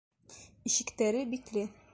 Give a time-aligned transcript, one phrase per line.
[0.71, 1.69] Ишектәре бикле.